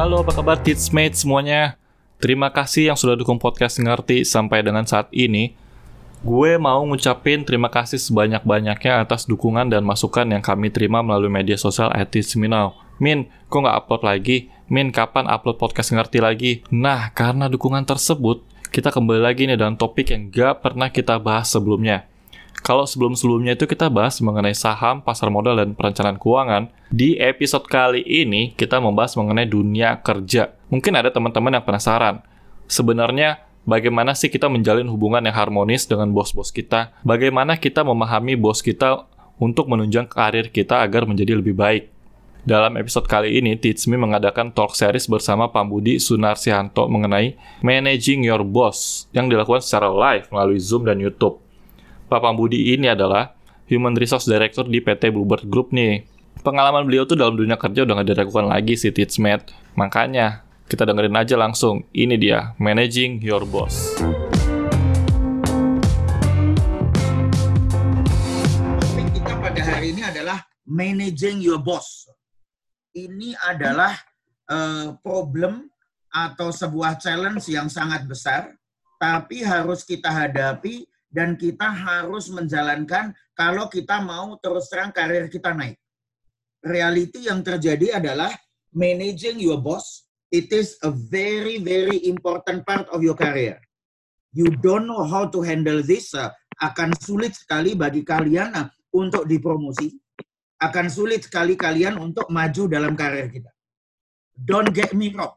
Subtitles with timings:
[0.00, 1.76] Halo, apa kabar Teachmate semuanya?
[2.24, 5.52] Terima kasih yang sudah dukung podcast Ngerti sampai dengan saat ini.
[6.24, 11.60] Gue mau ngucapin terima kasih sebanyak-banyaknya atas dukungan dan masukan yang kami terima melalui media
[11.60, 12.80] sosial at Teachminau.
[12.96, 14.48] Min, kok nggak upload lagi?
[14.72, 16.52] Min, kapan upload podcast Ngerti lagi?
[16.72, 18.40] Nah, karena dukungan tersebut,
[18.72, 22.08] kita kembali lagi nih dengan topik yang gak pernah kita bahas sebelumnya.
[22.60, 28.04] Kalau sebelum-sebelumnya itu kita bahas mengenai saham, pasar modal, dan perencanaan keuangan, di episode kali
[28.04, 30.52] ini kita membahas mengenai dunia kerja.
[30.68, 32.20] Mungkin ada teman-teman yang penasaran,
[32.68, 36.92] sebenarnya bagaimana sih kita menjalin hubungan yang harmonis dengan bos-bos kita?
[37.00, 39.08] Bagaimana kita memahami bos kita
[39.40, 41.88] untuk menunjang karir kita agar menjadi lebih baik?
[42.40, 48.24] Dalam episode kali ini, Teach Me mengadakan talk series bersama Pak Budi Sunarsianto mengenai Managing
[48.24, 51.49] Your Boss yang dilakukan secara live melalui Zoom dan YouTube.
[52.10, 53.38] Pak Budi ini adalah
[53.70, 56.02] Human Resource Director di PT Bluebird Group nih.
[56.42, 59.54] Pengalaman beliau tuh dalam dunia kerja udah gak diragukan lagi sih Teachmate.
[59.78, 61.86] Makanya, kita dengerin aja langsung.
[61.94, 63.94] Ini dia, Managing Your Boss.
[68.82, 72.10] Topik kita pada hari ini adalah Managing Your Boss.
[72.90, 73.94] Ini adalah
[74.50, 75.70] uh, problem
[76.10, 78.50] atau sebuah challenge yang sangat besar,
[78.98, 85.50] tapi harus kita hadapi dan kita harus menjalankan kalau kita mau terus terang karir kita
[85.50, 85.76] naik.
[86.62, 88.30] Reality yang terjadi adalah
[88.70, 93.58] managing your boss, it is a very very important part of your career.
[94.30, 96.14] You don't know how to handle this,
[96.60, 99.90] akan sulit sekali bagi kalian uh, untuk dipromosi,
[100.60, 103.50] akan sulit sekali kalian untuk maju dalam karir kita.
[104.36, 105.34] Don't get me wrong.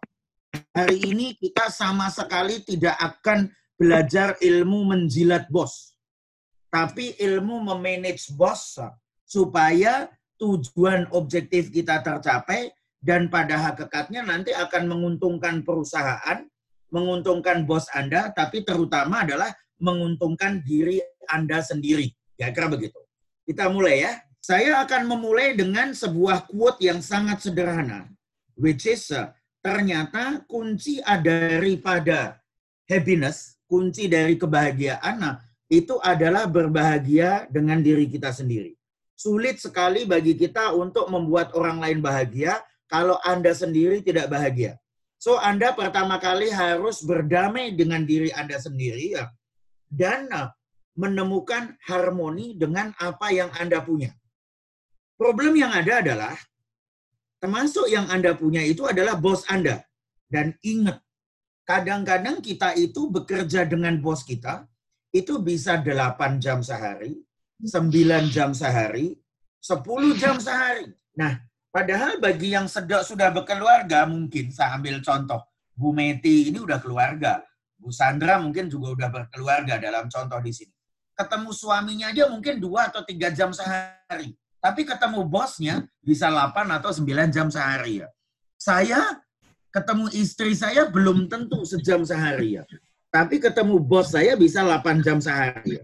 [0.54, 5.98] Hari ini kita sama sekali tidak akan belajar ilmu menjilat bos,
[6.70, 8.78] tapi ilmu memanage bos
[9.26, 16.46] supaya tujuan objektif kita tercapai dan pada hakikatnya nanti akan menguntungkan perusahaan,
[16.94, 22.08] menguntungkan bos Anda, tapi terutama adalah menguntungkan diri Anda sendiri.
[22.40, 22.98] Ya kira begitu.
[23.44, 24.14] Kita mulai ya.
[24.44, 28.12] Saya akan memulai dengan sebuah quote yang sangat sederhana,
[28.60, 29.08] which is
[29.64, 32.44] ternyata kunci daripada
[32.84, 38.78] happiness kunci dari kebahagiaan nah, itu adalah berbahagia dengan diri kita sendiri.
[39.18, 44.78] Sulit sekali bagi kita untuk membuat orang lain bahagia kalau Anda sendiri tidak bahagia.
[45.18, 49.26] So Anda pertama kali harus berdamai dengan diri Anda sendiri ya,
[49.90, 50.54] dan nah,
[50.94, 54.14] menemukan harmoni dengan apa yang Anda punya.
[55.18, 56.38] Problem yang ada adalah
[57.42, 59.82] termasuk yang Anda punya itu adalah bos Anda.
[60.30, 60.98] Dan ingat,
[61.64, 64.68] kadang-kadang kita itu bekerja dengan bos kita,
[65.16, 67.20] itu bisa 8 jam sehari,
[67.64, 69.16] 9 jam sehari,
[69.64, 70.92] 10 jam sehari.
[71.16, 71.40] Nah,
[71.72, 75.40] padahal bagi yang sedang sudah berkeluarga mungkin, saya ambil contoh,
[75.72, 77.46] Bu Meti ini udah keluarga,
[77.80, 80.74] Bu Sandra mungkin juga udah berkeluarga dalam contoh di sini.
[81.14, 84.34] Ketemu suaminya aja mungkin 2 atau 3 jam sehari.
[84.64, 88.10] Tapi ketemu bosnya bisa 8 atau 9 jam sehari ya.
[88.58, 89.23] Saya
[89.74, 92.64] ketemu istri saya belum tentu sejam sehari ya.
[93.10, 95.82] Tapi ketemu bos saya bisa 8 jam sehari.
[95.82, 95.84] Ya.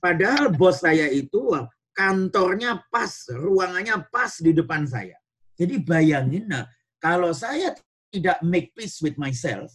[0.00, 1.52] Padahal bos saya itu
[1.92, 5.16] kantornya pas, ruangannya pas di depan saya.
[5.56, 6.64] Jadi bayangin, nah,
[7.02, 7.74] kalau saya
[8.08, 9.72] tidak make peace with myself,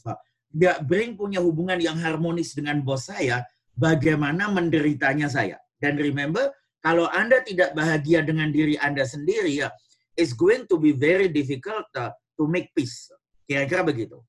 [0.53, 3.41] tidak bring punya hubungan yang harmonis dengan bos saya,
[3.73, 5.57] bagaimana menderitanya saya.
[5.81, 9.69] Dan remember, kalau Anda tidak bahagia dengan diri Anda sendiri, ya,
[10.15, 13.09] it's going to be very difficult uh, to make peace.
[13.43, 14.23] Kira-kira begitu.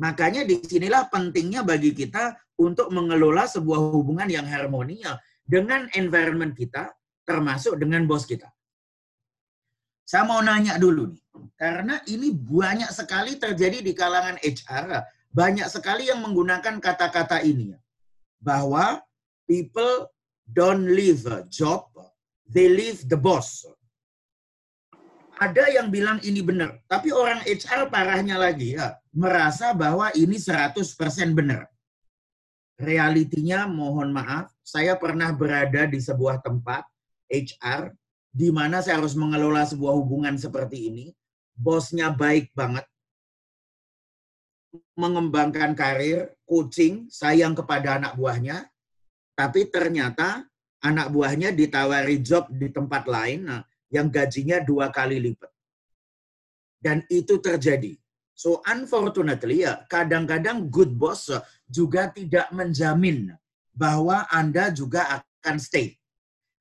[0.00, 5.04] Makanya di sinilah pentingnya bagi kita untuk mengelola sebuah hubungan yang harmoni
[5.44, 6.88] dengan environment kita,
[7.28, 8.48] termasuk dengan bos kita.
[10.08, 11.22] Saya mau nanya dulu nih,
[11.54, 17.70] karena ini banyak sekali terjadi di kalangan HR, banyak sekali yang menggunakan kata-kata ini,
[18.42, 18.98] bahwa
[19.46, 20.10] people
[20.50, 21.86] don't leave a job,
[22.50, 23.62] they leave the boss
[25.40, 30.84] ada yang bilang ini benar, tapi orang HR parahnya lagi ya, merasa bahwa ini 100%
[31.32, 31.64] benar.
[32.76, 36.84] Realitinya mohon maaf, saya pernah berada di sebuah tempat
[37.32, 37.96] HR
[38.28, 41.06] di mana saya harus mengelola sebuah hubungan seperti ini.
[41.56, 42.84] Bosnya baik banget,
[44.92, 48.68] mengembangkan karir, coaching, sayang kepada anak buahnya,
[49.32, 50.44] tapi ternyata
[50.84, 53.48] anak buahnya ditawari job di tempat lain.
[53.48, 55.50] Nah, yang gajinya dua kali lipat.
[56.80, 57.98] Dan itu terjadi.
[58.32, 61.28] So unfortunately ya, kadang-kadang good boss
[61.68, 63.36] juga tidak menjamin
[63.76, 66.00] bahwa Anda juga akan stay.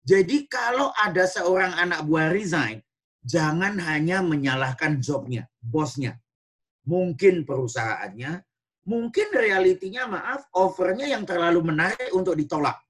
[0.03, 2.83] Jadi kalau ada seorang anak buah resign,
[3.23, 6.19] jangan hanya menyalahkan jobnya, bosnya.
[6.89, 8.41] mungkin perusahaannya,
[8.89, 12.81] mungkin realitinya maaf, offernya yang terlalu menarik untuk ditolak.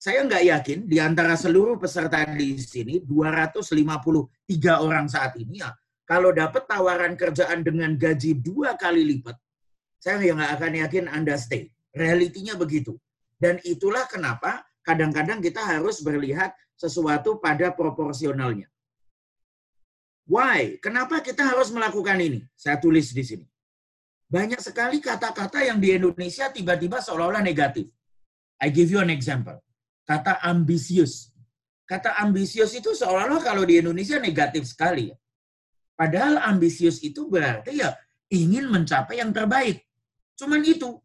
[0.00, 5.76] Saya nggak yakin di antara seluruh peserta di sini, 253 orang saat ini ya,
[6.08, 9.36] kalau dapat tawaran kerjaan dengan gaji dua kali lipat,
[10.00, 11.68] saya nggak akan yakin Anda stay.
[11.92, 12.96] Realitinya begitu.
[13.36, 18.72] Dan itulah kenapa kadang-kadang kita harus melihat sesuatu pada proporsionalnya.
[20.24, 20.80] Why?
[20.80, 22.40] Kenapa kita harus melakukan ini?
[22.56, 23.44] Saya tulis di sini.
[24.32, 27.92] Banyak sekali kata-kata yang di Indonesia tiba-tiba seolah-olah negatif.
[28.56, 29.60] I give you an example.
[30.10, 31.30] Kata ambisius.
[31.86, 35.14] Kata ambisius itu seolah-olah kalau di Indonesia negatif sekali.
[35.94, 37.94] Padahal ambisius itu berarti ya
[38.34, 39.86] ingin mencapai yang terbaik.
[40.34, 40.98] Cuman itu.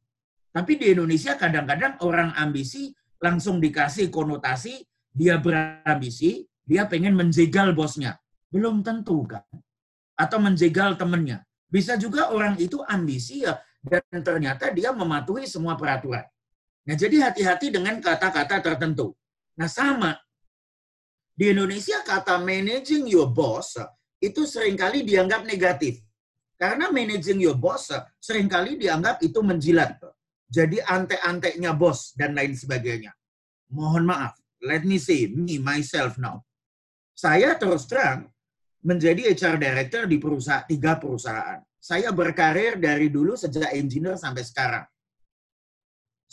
[0.50, 4.82] Tapi di Indonesia kadang-kadang orang ambisi langsung dikasih konotasi,
[5.14, 8.18] dia berambisi, dia pengen menjegal bosnya.
[8.50, 9.46] Belum tentu kan.
[10.18, 11.46] Atau menjegal temennya.
[11.70, 16.26] Bisa juga orang itu ambisi ya, dan ternyata dia mematuhi semua peraturan.
[16.86, 19.18] Nah, jadi hati-hati dengan kata-kata tertentu.
[19.58, 20.14] Nah, sama.
[21.36, 23.76] Di Indonesia kata managing your boss
[24.22, 26.00] itu sering kali dianggap negatif.
[26.56, 27.92] Karena managing your boss
[28.22, 30.00] sering kali dianggap itu menjilat.
[30.48, 33.12] Jadi ante-anteknya bos dan lain sebagainya.
[33.74, 34.34] Mohon maaf,
[34.64, 36.46] let me say, me, myself now.
[37.12, 38.30] Saya terus terang
[38.86, 41.60] menjadi HR Director di perusahaan, tiga perusahaan.
[41.82, 44.86] Saya berkarir dari dulu sejak engineer sampai sekarang.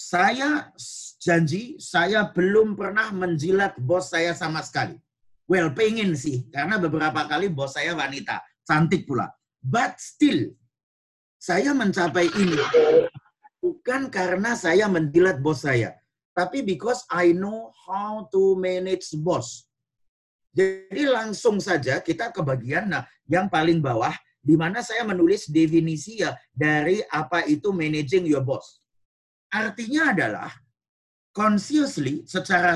[0.03, 0.75] Saya
[1.23, 4.99] janji, saya belum pernah menjilat bos saya sama sekali.
[5.47, 9.31] Well, pengen sih, karena beberapa kali bos saya wanita, cantik pula.
[9.63, 10.59] But still,
[11.39, 12.59] saya mencapai ini
[13.63, 15.95] bukan karena saya menjilat bos saya,
[16.35, 19.71] tapi because I know how to manage boss.
[20.51, 24.13] Jadi langsung saja kita ke bagian nah, yang paling bawah,
[24.43, 28.82] di mana saya menulis definisi ya dari apa itu managing your boss.
[29.53, 30.51] Artinya adalah
[31.37, 32.73] consciously, secara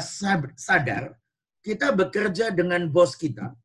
[0.52, 1.16] sadar,
[1.64, 3.56] kita bekerja dengan bos kita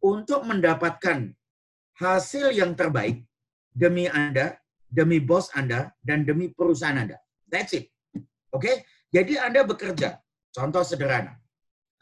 [0.00, 1.28] untuk mendapatkan
[2.00, 3.22] hasil yang terbaik
[3.70, 4.56] demi Anda,
[4.88, 7.20] demi bos Anda, dan demi perusahaan Anda.
[7.46, 7.92] That's it.
[8.50, 8.64] Oke?
[8.64, 8.76] Okay?
[9.12, 10.18] Jadi Anda bekerja.
[10.50, 11.38] Contoh sederhana.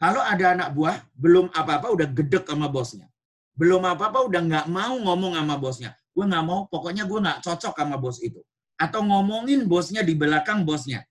[0.01, 3.07] Kalau ada anak buah, belum apa-apa udah gedek sama bosnya.
[3.53, 5.91] Belum apa-apa udah nggak mau ngomong sama bosnya.
[6.13, 8.41] Gue nggak mau, pokoknya gue nggak cocok sama bos itu.
[8.79, 11.05] Atau ngomongin bosnya di belakang bosnya.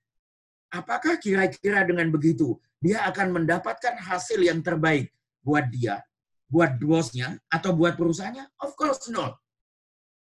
[0.73, 5.13] Apakah kira-kira dengan begitu dia akan mendapatkan hasil yang terbaik
[5.45, 6.03] buat dia,
[6.51, 8.49] buat bosnya, atau buat perusahaannya?
[8.59, 9.39] Of course not.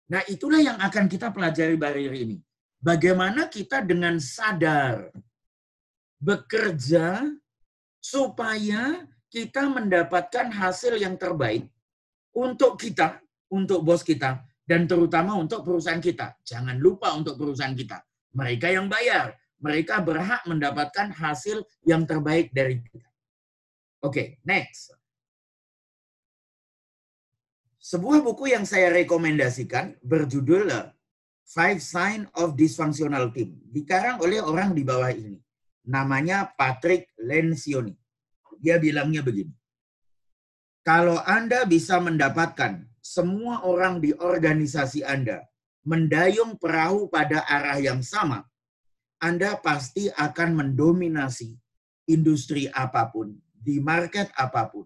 [0.06, 2.38] Nah, itulah yang akan kita pelajari barrier ini.
[2.78, 5.10] Bagaimana kita dengan sadar
[6.22, 7.26] bekerja
[7.98, 11.66] supaya kita mendapatkan hasil yang terbaik
[12.30, 13.18] untuk kita,
[13.50, 16.42] untuk bos kita, dan terutama untuk perusahaan kita.
[16.42, 18.02] Jangan lupa untuk perusahaan kita.
[18.34, 23.08] Mereka yang bayar, mereka berhak mendapatkan hasil yang terbaik dari kita.
[24.02, 24.92] Oke, okay, next.
[27.80, 30.74] Sebuah buku yang saya rekomendasikan berjudul
[31.46, 33.62] Five Sign of Dysfunctional Team.
[33.70, 35.38] Dikarang oleh orang di bawah ini.
[35.86, 37.94] Namanya Patrick Lencioni.
[38.58, 39.54] Dia bilangnya begini.
[40.82, 42.82] Kalau Anda bisa mendapatkan
[43.14, 45.46] semua orang di organisasi Anda
[45.86, 48.42] mendayung perahu pada arah yang sama,
[49.22, 51.56] anda pasti akan mendominasi
[52.10, 54.84] industri apa pun, di market apa pun,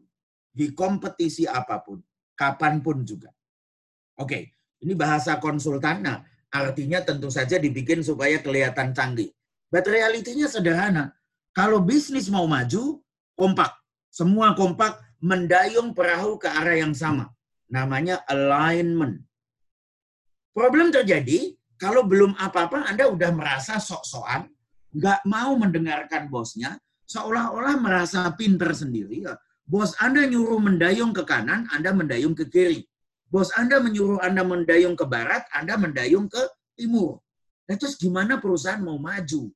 [0.52, 1.99] di kompetisi apa pun,
[2.37, 3.33] kapan pun juga.
[4.21, 4.52] Oke,
[4.85, 6.04] ini bahasa konsultan.
[6.04, 9.33] Nah, artinya tentu saja dibikin supaya kelihatan canggih.
[9.73, 11.16] But realitinya sederhana.
[11.50, 13.02] Kalau bisnis mau maju,
[13.35, 13.73] kompak.
[14.11, 17.30] Semua kompak mendayung perahu ke arah yang sama.
[17.70, 19.22] Namanya alignment.
[20.50, 24.50] Problem terjadi kalau belum apa-apa Anda udah merasa sok-sokan,
[24.90, 29.22] nggak mau mendengarkan bosnya, seolah-olah merasa pinter sendiri.
[29.64, 32.82] Bos Anda nyuruh mendayung ke kanan, Anda mendayung ke kiri.
[33.30, 36.42] Bos Anda menyuruh Anda mendayung ke barat, Anda mendayung ke
[36.74, 37.22] timur.
[37.70, 39.46] Nah, terus gimana perusahaan mau maju?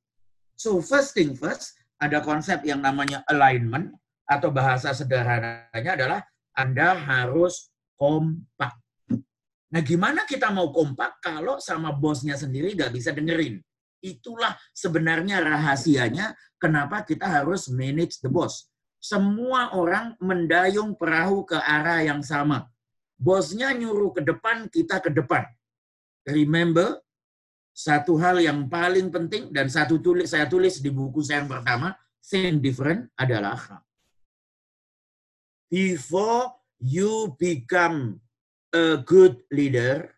[0.55, 3.91] So first thing first, ada konsep yang namanya alignment,
[4.25, 6.21] atau bahasa sederhananya adalah
[6.55, 8.75] Anda harus kompak.
[9.71, 13.59] Nah, gimana kita mau kompak kalau sama bosnya sendiri nggak bisa dengerin?
[13.99, 18.69] Itulah sebenarnya rahasianya kenapa kita harus manage the boss.
[19.01, 22.69] Semua orang mendayung perahu ke arah yang sama.
[23.17, 25.45] Bosnya nyuruh ke depan, kita ke depan.
[26.25, 27.01] Remember,
[27.75, 31.93] satu hal yang paling penting dan satu tulis saya tulis di buku saya yang pertama,
[32.23, 33.83] Think Different adalah
[35.69, 38.21] before you become
[38.69, 40.13] a good leader,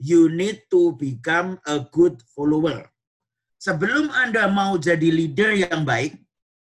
[0.00, 2.88] you need to become a good follower.
[3.60, 6.16] Sebelum Anda mau jadi leader yang baik,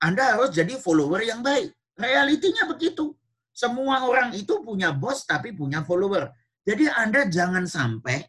[0.03, 1.71] Anda harus jadi follower yang baik.
[1.95, 3.15] Realitinya begitu.
[3.55, 6.33] Semua orang itu punya bos tapi punya follower.
[6.67, 8.25] Jadi Anda jangan sampai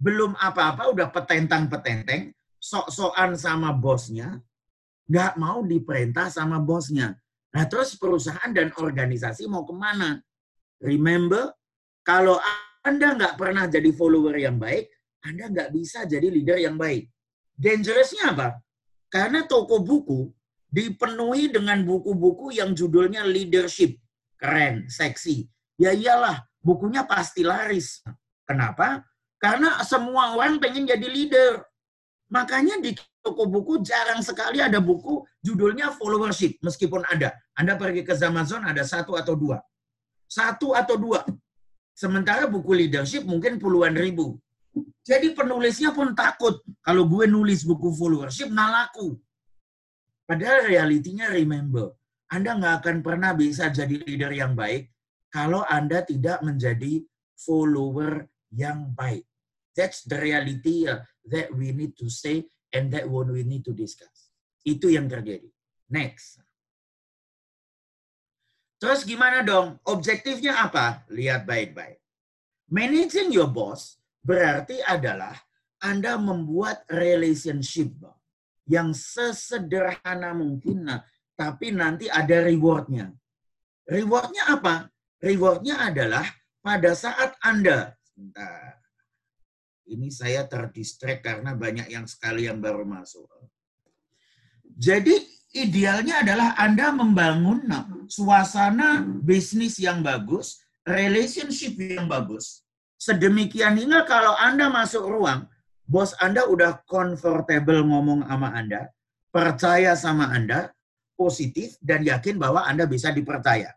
[0.00, 4.42] belum apa-apa udah petentang-petenteng, sok-sokan sama bosnya,
[5.06, 7.14] nggak mau diperintah sama bosnya.
[7.52, 10.18] Nah terus perusahaan dan organisasi mau ke mana?
[10.82, 11.54] Remember,
[12.02, 12.42] kalau
[12.82, 14.90] Anda nggak pernah jadi follower yang baik,
[15.22, 17.06] Anda nggak bisa jadi leader yang baik.
[17.54, 18.58] Dangerousnya apa?
[19.06, 20.26] Karena toko buku
[20.66, 23.94] dipenuhi dengan buku-buku yang judulnya leadership.
[24.34, 25.46] Keren, seksi.
[25.78, 28.02] Ya iyalah, bukunya pasti laris.
[28.42, 29.06] Kenapa?
[29.38, 31.62] Karena semua orang pengen jadi leader.
[32.32, 36.58] Makanya di toko buku jarang sekali ada buku judulnya followership.
[36.64, 37.36] Meskipun ada.
[37.54, 39.62] Anda pergi ke Amazon ada satu atau dua.
[40.32, 41.20] Satu atau dua.
[41.92, 44.40] Sementara buku leadership mungkin puluhan ribu.
[45.04, 46.64] Jadi penulisnya pun takut.
[46.80, 49.20] Kalau gue nulis buku followership, nggak laku.
[50.24, 51.92] Padahal realitinya remember,
[52.32, 54.88] Anda nggak akan pernah bisa jadi leader yang baik
[55.28, 57.04] kalau Anda tidak menjadi
[57.36, 59.24] follower yang baik.
[59.72, 61.00] That's the reality uh,
[61.32, 62.44] that we need to say
[62.76, 64.32] and that what we need to discuss.
[64.64, 65.48] Itu yang terjadi.
[65.88, 66.41] Next.
[68.82, 69.78] Terus gimana dong?
[69.86, 71.06] Objektifnya apa?
[71.06, 72.02] Lihat baik-baik.
[72.66, 75.38] Managing your boss berarti adalah
[75.78, 77.94] Anda membuat relationship
[78.66, 81.06] yang sesederhana mungkin, nah,
[81.38, 83.14] tapi nanti ada rewardnya.
[83.86, 84.90] Rewardnya apa?
[85.22, 86.26] Rewardnya adalah
[86.58, 88.82] pada saat Anda, sebentar,
[89.86, 93.30] ini saya terdistrek karena banyak yang sekali yang baru masuk.
[94.74, 95.22] Jadi
[95.52, 97.68] idealnya adalah Anda membangun
[98.08, 102.62] suasana bisnis yang bagus, relationship yang bagus,
[103.02, 105.50] Sedemikian hingga kalau Anda masuk ruang,
[105.90, 108.94] bos Anda udah comfortable ngomong sama Anda,
[109.34, 110.70] percaya sama Anda,
[111.18, 113.74] positif, dan yakin bahwa Anda bisa dipercaya.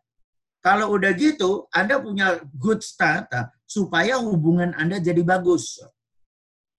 [0.62, 5.82] Kalau udah gitu, Anda punya good start uh, supaya hubungan Anda jadi bagus.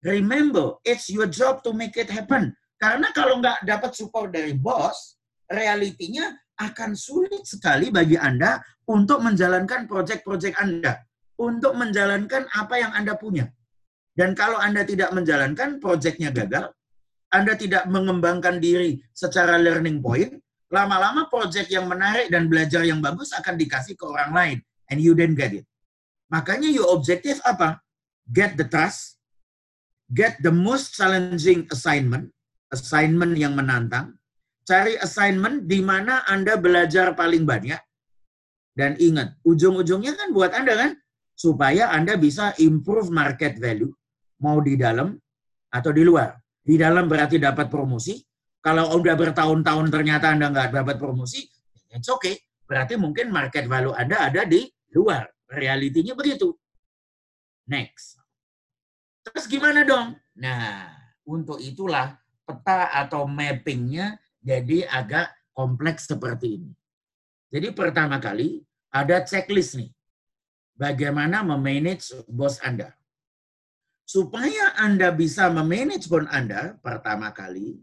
[0.07, 2.55] Remember, it's your job to make it happen.
[2.77, 5.17] Karena kalau nggak dapat support dari bos,
[5.49, 11.07] realitinya akan sulit sekali bagi Anda untuk menjalankan proyek-proyek Anda
[11.37, 13.49] untuk menjalankan apa yang Anda punya.
[14.17, 16.73] Dan kalau Anda tidak menjalankan, proyeknya gagal,
[17.29, 20.41] Anda tidak mengembangkan diri secara learning point,
[20.73, 24.59] lama-lama proyek yang menarik dan belajar yang bagus akan dikasih ke orang lain.
[24.89, 25.69] And you didn't get it.
[26.33, 27.85] Makanya your objective apa?
[28.27, 29.21] Get the trust,
[30.11, 32.33] get the most challenging assignment,
[32.77, 34.13] assignment yang menantang,
[34.69, 37.81] cari assignment di mana Anda belajar paling banyak,
[38.77, 40.91] dan ingat, ujung-ujungnya kan buat Anda kan,
[41.33, 43.89] supaya Anda bisa improve market value,
[44.45, 45.17] mau di dalam
[45.73, 46.37] atau di luar.
[46.61, 48.21] Di dalam berarti dapat promosi.
[48.61, 51.47] Kalau udah bertahun-tahun ternyata Anda nggak dapat promosi,
[51.95, 52.37] it's okay.
[52.67, 55.25] Berarti mungkin market value Anda ada di luar.
[55.47, 56.51] Realitinya begitu.
[57.71, 58.19] Next.
[59.23, 60.19] Terus gimana dong?
[60.43, 60.91] Nah,
[61.23, 66.71] untuk itulah peta atau mappingnya jadi agak kompleks seperti ini.
[67.51, 68.63] Jadi pertama kali
[68.95, 69.91] ada checklist nih
[70.79, 72.93] bagaimana memanage bos Anda.
[74.07, 77.83] Supaya Anda bisa memanage bos Anda, pertama kali,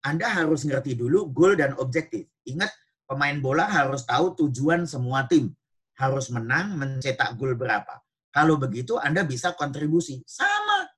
[0.00, 2.24] Anda harus ngerti dulu goal dan objektif.
[2.48, 2.72] Ingat,
[3.04, 5.52] pemain bola harus tahu tujuan semua tim.
[5.98, 8.00] Harus menang, mencetak gol berapa.
[8.32, 10.24] Kalau begitu, Anda bisa kontribusi.
[10.24, 10.88] Sama.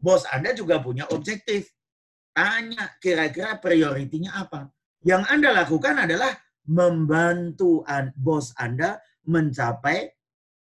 [0.00, 1.75] Bos Anda juga punya objektif.
[2.36, 4.68] Tanya, kira-kira prioritinya apa?
[5.00, 6.36] Yang Anda lakukan adalah
[6.68, 7.80] membantu
[8.12, 10.12] bos Anda mencapai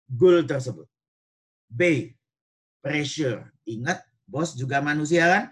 [0.09, 0.89] goal tersebut.
[1.69, 2.17] B.
[2.81, 3.45] Pressure.
[3.69, 5.45] Ingat, bos juga manusia kan?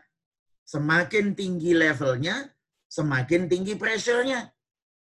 [0.64, 2.56] Semakin tinggi levelnya,
[2.88, 4.48] semakin tinggi pressure-nya.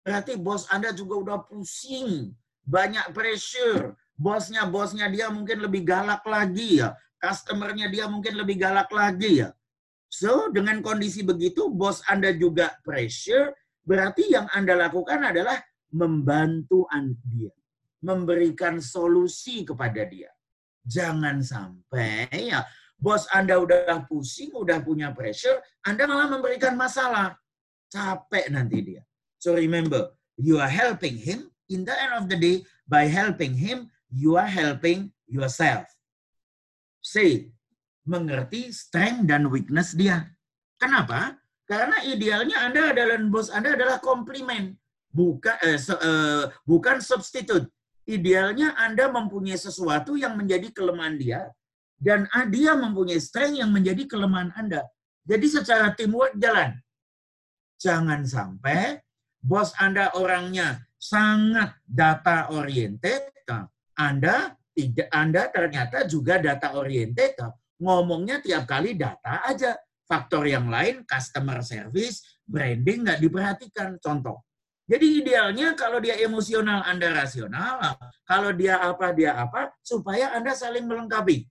[0.06, 2.30] Berarti bos Anda juga udah pusing.
[2.62, 3.98] Banyak pressure.
[4.14, 6.94] Bosnya, bosnya dia mungkin lebih galak lagi ya.
[7.18, 9.50] Customernya dia mungkin lebih galak lagi ya.
[10.14, 13.50] So, dengan kondisi begitu, bos Anda juga pressure,
[13.83, 15.59] berarti yang Anda lakukan adalah
[15.90, 16.87] membantu
[17.26, 17.50] dia
[18.04, 20.28] memberikan solusi kepada dia.
[20.85, 22.61] Jangan sampai ya
[23.00, 27.40] bos Anda udah pusing, udah punya pressure, Anda malah memberikan masalah.
[27.88, 29.02] Capek nanti dia.
[29.40, 31.49] So remember, you are helping him.
[31.73, 35.88] In the end of the day, by helping him, you are helping yourself.
[37.00, 37.53] Say,
[38.04, 40.28] mengerti strength dan weakness dia.
[40.76, 41.40] Kenapa?
[41.64, 44.76] Karena idealnya Anda adalah bos Anda adalah komplimen,
[45.08, 47.73] bukan eh, eh, bukan substitute
[48.04, 51.49] idealnya Anda mempunyai sesuatu yang menjadi kelemahan dia,
[51.96, 54.84] dan dia mempunyai strength yang menjadi kelemahan Anda.
[55.25, 56.76] Jadi secara teamwork jalan.
[57.80, 59.00] Jangan sampai
[59.40, 63.32] bos Anda orangnya sangat data oriented,
[63.96, 67.40] Anda tidak Anda ternyata juga data oriented,
[67.84, 69.76] ngomongnya tiap kali data aja.
[70.04, 73.96] Faktor yang lain, customer service, branding nggak diperhatikan.
[74.00, 74.44] Contoh,
[74.84, 77.96] jadi idealnya kalau dia emosional, Anda rasional.
[78.28, 81.48] Kalau dia apa, dia apa, supaya Anda saling melengkapi.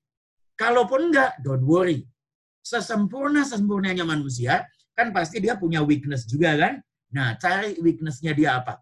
[0.53, 2.05] Kalaupun enggak, don't worry.
[2.61, 6.73] Sesempurna-sempurnanya manusia, kan pasti dia punya weakness juga kan?
[7.09, 8.77] Nah, cari weaknessnya dia apa?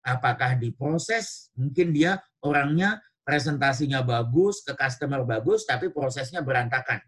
[0.00, 6.98] Apakah di proses, mungkin dia orangnya presentasinya bagus, ke customer bagus, tapi prosesnya berantakan.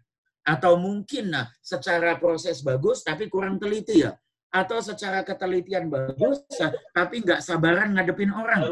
[0.47, 4.15] Atau mungkin nah, secara proses bagus, tapi kurang teliti ya
[4.53, 6.45] atau secara ketelitian bagus,
[6.93, 8.69] tapi nggak sabaran ngadepin orang.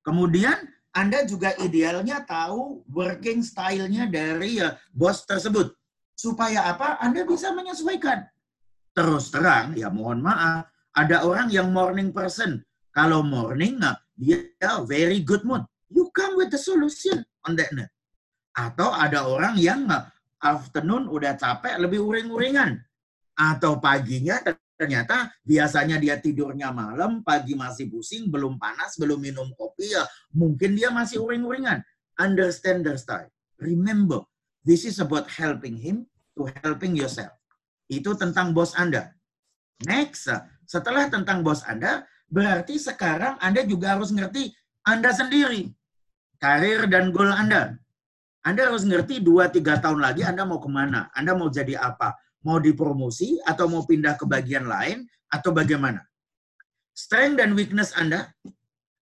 [0.00, 0.56] Kemudian
[0.96, 5.76] Anda juga idealnya tahu working style-nya dari ya, bos tersebut.
[6.16, 6.96] Supaya apa?
[7.04, 8.24] Anda bisa menyesuaikan.
[8.96, 12.64] Terus terang, ya mohon maaf, ada orang yang morning person.
[12.96, 14.48] Kalau morning, nah, dia
[14.88, 15.60] very good mood.
[15.92, 17.92] You come with the solution on that night.
[18.56, 19.86] Atau ada orang yang
[20.40, 22.80] afternoon udah capek, lebih uring-uringan
[23.36, 24.40] atau paginya
[24.76, 30.76] ternyata biasanya dia tidurnya malam, pagi masih pusing, belum panas, belum minum kopi, ya mungkin
[30.76, 31.84] dia masih uring-uringan.
[32.16, 33.28] Understand their style.
[33.60, 34.24] Remember,
[34.64, 37.32] this is about helping him to helping yourself.
[37.92, 39.12] Itu tentang bos Anda.
[39.84, 40.32] Next,
[40.64, 44.52] setelah tentang bos Anda, berarti sekarang Anda juga harus ngerti
[44.86, 45.74] Anda sendiri.
[46.38, 47.74] Karir dan goal Anda.
[48.46, 52.14] Anda harus ngerti 2-3 tahun lagi Anda mau ke mana, Anda mau jadi apa
[52.46, 55.02] mau dipromosi atau mau pindah ke bagian lain
[55.34, 55.98] atau bagaimana.
[56.94, 58.30] Strength dan weakness Anda,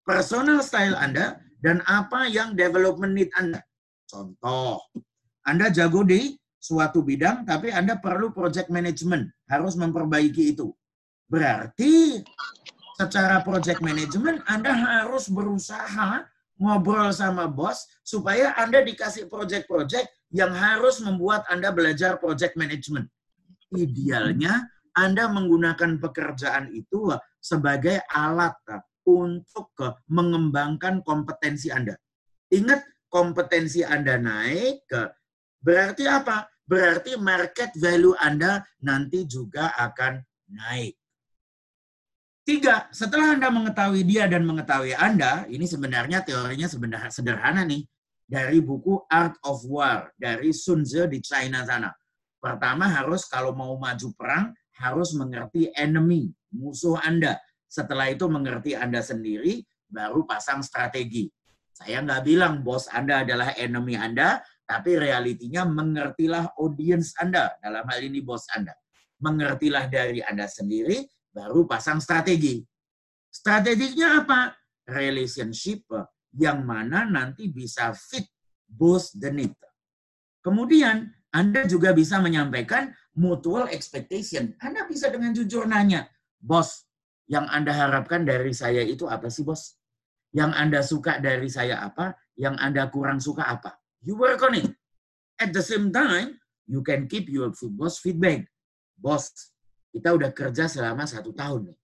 [0.09, 3.61] personal style Anda, dan apa yang development need Anda.
[4.09, 4.81] Contoh,
[5.45, 10.73] Anda jago di suatu bidang, tapi Anda perlu project management, harus memperbaiki itu.
[11.29, 12.25] Berarti
[12.95, 16.27] secara project management Anda harus berusaha
[16.59, 23.11] ngobrol sama bos supaya Anda dikasih project-project yang harus membuat Anda belajar project management
[23.75, 27.11] idealnya Anda menggunakan pekerjaan itu
[27.43, 28.55] sebagai alat
[29.05, 29.75] untuk
[30.09, 31.99] mengembangkan kompetensi Anda.
[32.55, 34.87] Ingat, kompetensi Anda naik,
[35.61, 36.47] berarti apa?
[36.65, 40.97] Berarti market value Anda nanti juga akan naik.
[42.45, 47.89] Tiga, setelah Anda mengetahui dia dan mengetahui Anda, ini sebenarnya teorinya sebenarnya sederhana nih,
[48.29, 51.89] dari buku Art of War, dari Sun Tzu di China sana.
[52.37, 57.41] Pertama harus kalau mau maju perang harus mengerti enemy, musuh Anda.
[57.65, 61.33] Setelah itu mengerti Anda sendiri, baru pasang strategi.
[61.73, 67.57] Saya nggak bilang bos Anda adalah enemy Anda, tapi realitinya mengertilah audience Anda.
[67.57, 68.77] Dalam hal ini bos Anda.
[69.25, 72.63] Mengertilah dari Anda sendiri, baru pasang strategi.
[73.27, 74.55] Strateginya apa?
[74.87, 75.91] Relationship
[76.39, 78.31] yang mana nanti bisa fit
[78.71, 79.59] both the need.
[80.39, 84.55] Kemudian anda juga bisa menyampaikan mutual expectation.
[84.63, 86.07] Anda bisa dengan jujur nanya,
[86.39, 86.87] bos,
[87.27, 89.75] yang Anda harapkan dari saya itu apa sih, bos?
[90.31, 92.15] Yang Anda suka dari saya apa?
[92.39, 93.83] Yang Anda kurang suka apa?
[94.07, 94.71] You work on it.
[95.43, 96.39] At the same time,
[96.71, 98.47] you can keep your boss feedback.
[98.95, 99.35] Bos,
[99.95, 101.79] kita udah kerja selama satu tahun nih.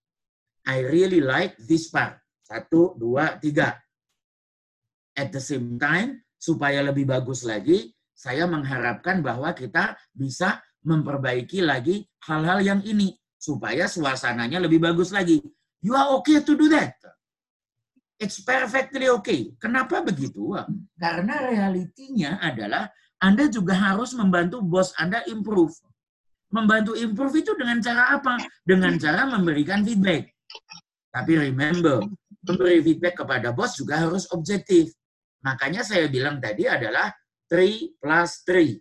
[0.67, 2.19] I really like this part.
[2.43, 3.79] Satu, dua, tiga.
[5.15, 12.03] At the same time, supaya lebih bagus lagi, saya mengharapkan bahwa kita bisa memperbaiki lagi
[12.27, 15.39] hal-hal yang ini supaya suasananya lebih bagus lagi.
[15.81, 16.99] You are okay to do that.
[18.21, 19.57] It's perfectly okay.
[19.57, 20.53] Kenapa begitu?
[20.93, 25.73] Karena realitinya adalah Anda juga harus membantu bos Anda improve.
[26.51, 28.35] Membantu improve itu dengan cara apa?
[28.67, 30.35] Dengan cara memberikan feedback.
[31.11, 32.03] Tapi remember,
[32.43, 34.91] memberi feedback kepada bos juga harus objektif.
[35.41, 37.11] Makanya saya bilang tadi adalah
[37.47, 38.79] 3 plus 3.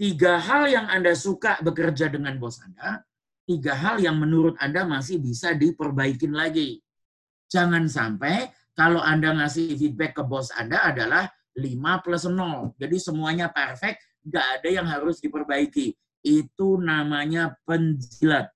[0.00, 3.04] Tiga hal yang Anda suka bekerja dengan bos Anda,
[3.46, 6.80] tiga hal yang menurut Anda masih bisa diperbaikin lagi.
[7.52, 12.72] Jangan sampai kalau Anda ngasih feedback ke bos Anda adalah 5 plus 0.
[12.80, 15.92] Jadi semuanya perfect, nggak ada yang harus diperbaiki.
[16.22, 18.48] Itu namanya penjilat.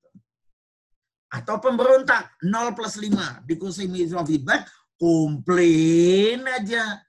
[1.26, 3.42] Atau pemberontak, 0 plus 5.
[3.44, 3.90] Dikusim
[4.24, 7.02] feedback, komplain aja.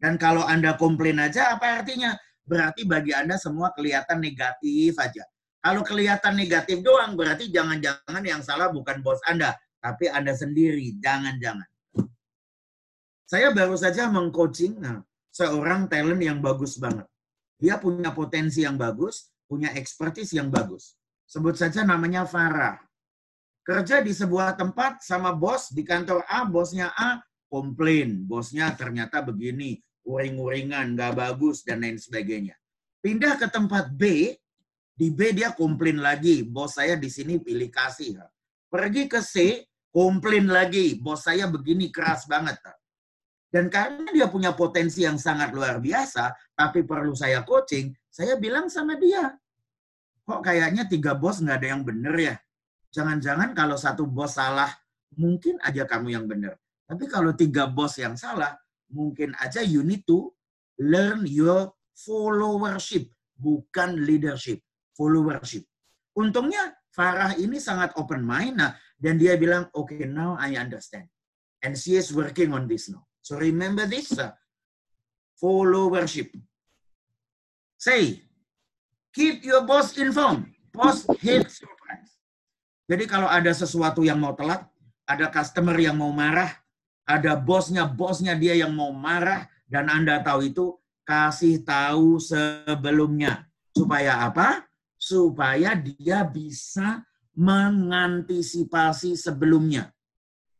[0.00, 2.18] Dan kalau Anda komplain aja, apa artinya?
[2.42, 5.22] Berarti bagi Anda semua kelihatan negatif aja.
[5.60, 10.96] Kalau kelihatan negatif doang, berarti jangan-jangan yang salah bukan bos Anda, tapi Anda sendiri.
[10.98, 11.68] Jangan-jangan.
[13.28, 17.06] Saya baru saja mengcoaching nah, seorang talent yang bagus banget.
[17.60, 20.94] Dia punya potensi yang bagus, punya expertise yang bagus.
[21.26, 22.78] Sebut saja namanya Farah.
[23.66, 27.18] Kerja di sebuah tempat sama bos di kantor A, bosnya A
[27.50, 32.54] komplain, bosnya ternyata begini, uring-uringan, nggak bagus, dan lain sebagainya.
[33.02, 34.32] Pindah ke tempat B,
[34.94, 38.22] di B dia komplain lagi, bos saya di sini pilih kasih.
[38.70, 42.54] Pergi ke C, komplain lagi, bos saya begini keras banget.
[43.50, 48.70] Dan karena dia punya potensi yang sangat luar biasa, tapi perlu saya coaching, saya bilang
[48.70, 49.34] sama dia,
[50.22, 52.34] kok kayaknya tiga bos nggak ada yang benar ya?
[52.94, 54.70] Jangan-jangan kalau satu bos salah,
[55.18, 56.54] mungkin aja kamu yang benar.
[56.86, 58.54] Tapi kalau tiga bos yang salah,
[58.86, 60.30] mungkin aja you need to
[60.78, 64.62] learn your followership, bukan leadership,
[64.94, 65.66] followership.
[66.14, 71.06] Untungnya Farah ini sangat open mind, nah, dan dia bilang, okay, now I understand.
[71.62, 73.06] And she is working on this now.
[73.20, 74.16] So remember this,
[75.36, 76.32] followership.
[77.80, 78.24] Say,
[79.14, 80.52] keep your boss informed.
[80.72, 82.12] Boss hate surprise.
[82.90, 84.66] Jadi kalau ada sesuatu yang mau telat,
[85.06, 86.50] ada customer yang mau marah,
[87.06, 90.74] ada bosnya, bosnya dia yang mau marah, dan Anda tahu itu,
[91.06, 93.46] kasih tahu sebelumnya.
[93.74, 94.66] Supaya apa?
[94.98, 97.02] Supaya dia bisa
[97.34, 99.90] mengantisipasi sebelumnya.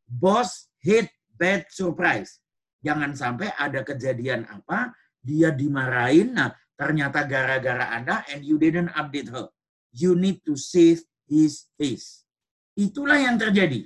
[0.06, 2.42] Bos hit bad surprise.
[2.80, 9.28] Jangan sampai ada kejadian apa, dia dimarahin, nah ternyata gara-gara Anda and you didn't update
[9.28, 9.52] her.
[9.92, 12.24] You need to save his face.
[12.72, 13.84] Itulah yang terjadi.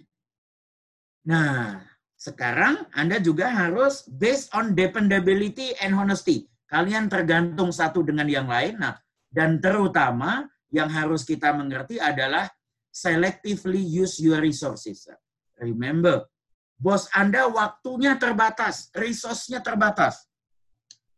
[1.26, 1.82] Nah,
[2.14, 6.46] sekarang Anda juga harus based on dependability and honesty.
[6.70, 8.78] Kalian tergantung satu dengan yang lain.
[8.78, 8.94] Nah,
[9.34, 12.46] dan terutama yang harus kita mengerti adalah
[12.94, 15.10] selectively use your resources.
[15.58, 16.30] Remember,
[16.84, 20.28] Bos Anda waktunya terbatas, resource-nya terbatas.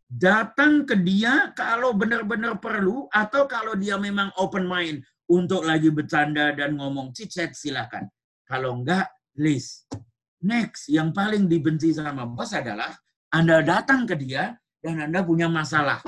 [0.07, 6.55] Datang ke dia kalau benar-benar perlu atau kalau dia memang open mind untuk lagi bercanda
[6.55, 8.07] dan ngomong cicet silahkan.
[8.46, 9.11] Kalau enggak,
[9.42, 9.90] list.
[10.38, 12.94] Next, yang paling dibenci sama bos adalah
[13.35, 15.98] Anda datang ke dia dan Anda punya masalah.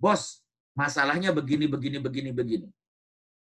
[0.00, 0.40] Bos,
[0.72, 2.68] masalahnya begini, begini, begini, begini.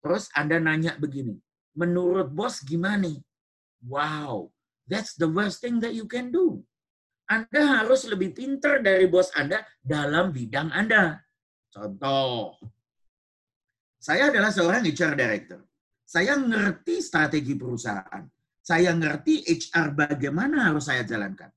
[0.02, 1.38] Terus Anda nanya begini,
[1.78, 3.14] menurut bos gimana?
[3.86, 4.50] Wow,
[4.88, 6.64] That's the worst thing that you can do.
[7.28, 11.20] Anda harus lebih pintar dari bos Anda dalam bidang Anda.
[11.68, 12.56] Contoh,
[14.00, 15.60] saya adalah seorang HR director.
[16.08, 18.24] Saya ngerti strategi perusahaan.
[18.64, 21.52] Saya ngerti HR bagaimana harus saya jalankan.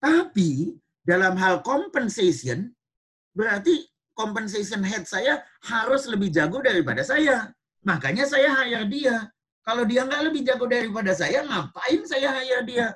[0.00, 0.72] Tapi
[1.04, 2.72] dalam hal compensation,
[3.36, 3.84] berarti
[4.16, 7.52] compensation head saya harus lebih jago daripada saya.
[7.84, 9.28] Makanya saya hire dia.
[9.60, 12.86] Kalau dia nggak lebih jago daripada saya, ngapain saya hire dia?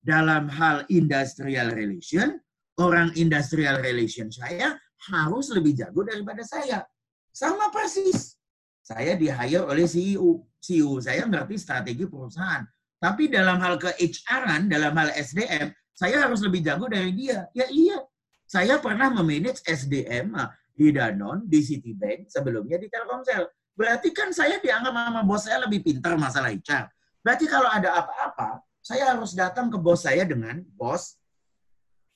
[0.00, 2.40] Dalam hal industrial relation,
[2.80, 4.80] orang industrial relation saya
[5.12, 6.82] harus lebih jago daripada saya.
[7.30, 8.40] Sama persis.
[8.80, 10.48] Saya di hire oleh CEO.
[10.58, 12.64] CEO saya ngerti strategi perusahaan.
[12.98, 17.46] Tapi dalam hal ke HR-an, dalam hal SDM, saya harus lebih jago dari dia.
[17.54, 18.02] Ya iya.
[18.48, 23.44] Saya pernah memanage SDM ah, di Danone, di Citibank, sebelumnya di Telkomsel.
[23.78, 26.90] Berarti kan saya dianggap sama bos saya lebih pintar masalah HR.
[27.22, 31.14] Berarti kalau ada apa-apa, saya harus datang ke bos saya dengan, bos,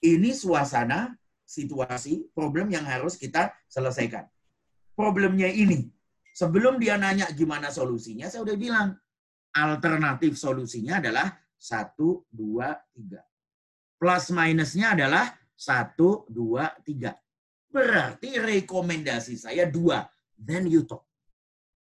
[0.02, 1.14] ini suasana,
[1.46, 4.26] situasi, problem yang harus kita selesaikan.
[4.98, 5.86] Problemnya ini.
[6.34, 8.88] Sebelum dia nanya gimana solusinya, saya udah bilang,
[9.54, 13.22] alternatif solusinya adalah satu, dua, tiga.
[14.02, 17.14] Plus minusnya adalah satu, dua, tiga.
[17.70, 20.02] Berarti rekomendasi saya dua.
[20.34, 21.11] Then you talk.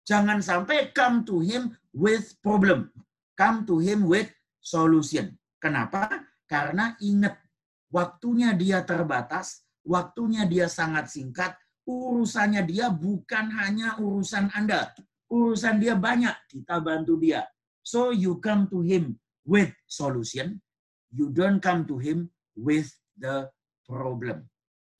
[0.05, 2.93] Jangan sampai come to him with problem.
[3.33, 4.29] Come to him with
[4.61, 5.33] solution.
[5.57, 6.29] Kenapa?
[6.45, 7.41] Karena ingat,
[7.89, 11.57] waktunya dia terbatas, waktunya dia sangat singkat,
[11.89, 14.93] urusannya dia bukan hanya urusan Anda.
[15.25, 17.49] Urusan dia banyak, kita bantu dia.
[17.81, 20.61] So you come to him with solution,
[21.09, 23.49] you don't come to him with the
[23.89, 24.45] problem.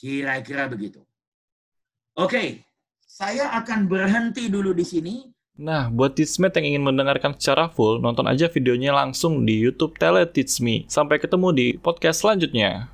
[0.02, 1.06] Kira-kira begitu.
[2.18, 2.48] Oke, okay,
[3.16, 5.16] saya akan berhenti dulu di sini.
[5.56, 10.28] Nah, buat Teachmate yang ingin mendengarkan secara full, nonton aja videonya langsung di YouTube Tele
[10.28, 10.84] Teach Me.
[10.92, 12.92] Sampai ketemu di podcast selanjutnya.